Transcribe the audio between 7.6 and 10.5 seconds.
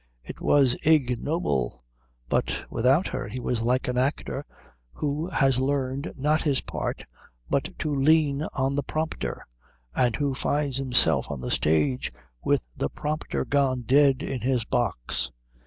to lean on the prompter, and who